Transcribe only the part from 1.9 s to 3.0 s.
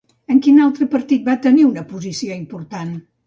posició important?